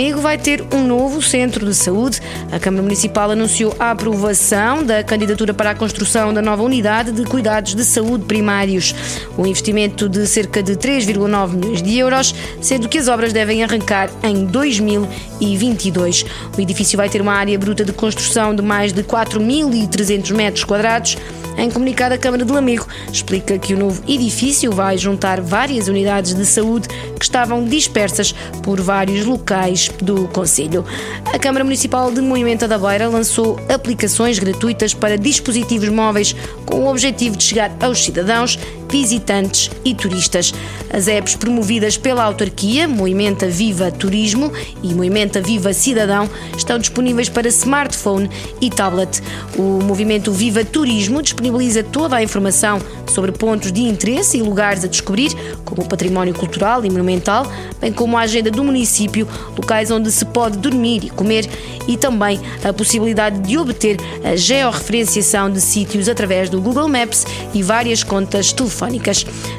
[0.00, 2.22] Amigo vai ter um novo centro de saúde.
[2.50, 7.22] A Câmara Municipal anunciou a aprovação da candidatura para a construção da nova unidade de
[7.26, 8.94] cuidados de saúde primários.
[9.36, 14.08] O investimento de cerca de 3,9 milhões de euros, sendo que as obras devem arrancar
[14.22, 16.24] em 2022.
[16.56, 21.18] O edifício vai ter uma área bruta de construção de mais de 4.300 metros quadrados
[21.56, 26.34] em comunicado, a Câmara de Lamego explica que o novo edifício vai juntar várias unidades
[26.34, 28.32] de saúde que estavam dispersas
[28.62, 30.84] por vários locais do Conselho.
[31.32, 36.90] A Câmara Municipal de Moimenta da Beira lançou aplicações gratuitas para dispositivos móveis com o
[36.90, 38.58] objetivo de chegar aos cidadãos
[38.90, 40.52] visitantes e turistas.
[40.92, 47.48] As apps promovidas pela autarquia, Movimenta Viva Turismo e Movimenta Viva Cidadão, estão disponíveis para
[47.48, 48.28] smartphone
[48.60, 49.22] e tablet.
[49.56, 54.88] O movimento Viva Turismo disponibiliza toda a informação sobre pontos de interesse e lugares a
[54.88, 55.32] descobrir,
[55.64, 57.46] como o património cultural e monumental,
[57.80, 61.48] bem como a agenda do município, locais onde se pode dormir e comer
[61.86, 67.62] e também a possibilidade de obter a georreferenciação de sítios através do Google Maps e
[67.62, 68.79] várias contas telefónicas.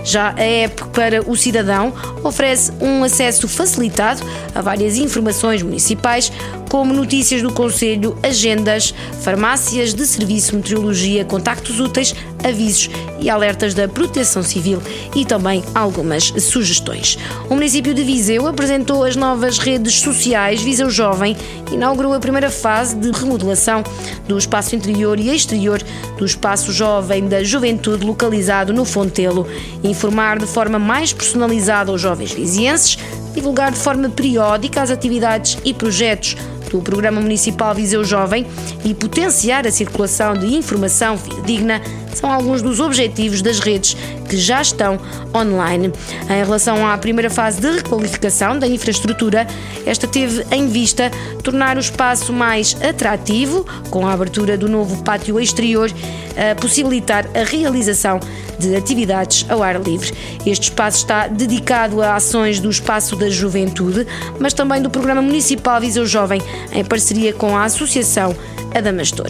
[0.03, 4.22] Já a app para o cidadão oferece um acesso facilitado
[4.53, 6.31] a várias informações municipais,
[6.72, 13.89] como notícias do Conselho, agendas, farmácias de serviço, meteorologia, contactos úteis, avisos e alertas da
[13.89, 14.81] Proteção Civil
[15.14, 17.17] e também algumas sugestões.
[17.49, 21.36] O município de Viseu apresentou as novas redes sociais Viseu Jovem
[21.73, 23.83] inaugurou a primeira fase de remodelação
[24.25, 25.83] do espaço interior e exterior
[26.17, 29.45] do espaço jovem da juventude localizado no Fontelo.
[29.83, 32.97] Informar de forma mais personalizada aos jovens vizienses,
[33.33, 36.38] divulgar de forma periódica as atividades e projetos
[36.72, 38.47] do Programa Municipal Viseu Jovem
[38.86, 41.82] e potenciar a circulação de informação fidedigna
[42.14, 43.95] são alguns dos objetivos das redes
[44.30, 44.99] que já estão
[45.36, 45.92] online.
[46.30, 49.48] Em relação à primeira fase de requalificação da infraestrutura,
[49.86, 51.11] esta teve em vista
[51.43, 55.92] tornar o espaço mais atrativo, com a abertura do novo pátio exterior,
[56.38, 58.20] a possibilitar a realização
[58.58, 60.14] de atividades ao ar livre.
[60.45, 64.05] Este espaço está dedicado a ações do Espaço da Juventude,
[64.39, 66.42] mas também do Programa Municipal Viseu Jovem,
[66.72, 68.36] em parceria com a Associação
[68.73, 69.27] Adamastor.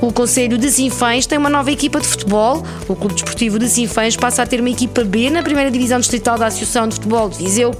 [0.00, 2.62] O Conselho de Sinfãs tem uma nova equipa de futebol.
[2.88, 6.38] O Clube Desportivo de Sinfãs passa a ter uma equipa B na primeira divisão distrital
[6.38, 7.74] da Associação de Futebol de Viseu.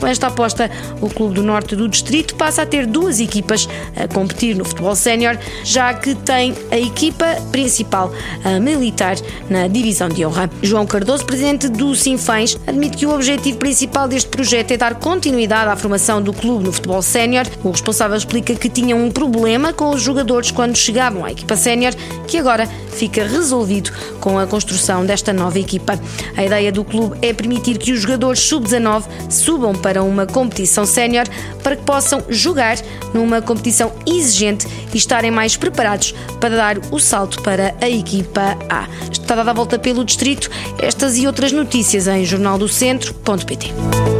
[0.00, 0.70] Com esta aposta,
[1.02, 4.96] o Clube do Norte do Distrito passa a ter duas equipas a competir no futebol
[4.96, 8.10] sénior, já que tem a equipa principal
[8.42, 9.16] a militar
[9.50, 10.48] na divisão de honra.
[10.62, 15.70] João Cardoso, presidente do Sinfãs, admite que o objetivo principal deste projeto é dar continuidade
[15.70, 17.46] à formação do clube no futebol sénior.
[17.62, 21.94] O responsável explica que tinham um problema com os jogadores quando chegavam à equipa sénior,
[22.26, 23.90] que agora fica resolvido
[24.20, 25.98] com a construção desta nova equipa.
[26.36, 31.26] A ideia do clube é permitir que os jogadores sub-19 subam para uma competição sénior
[31.62, 32.76] para que possam jogar
[33.14, 38.86] numa competição exigente e estarem mais preparados para dar o salto para a equipa A.
[39.10, 40.50] Está dada a volta pelo distrito.
[40.78, 44.19] Estas e outras notícias em jornaldocentro.pt.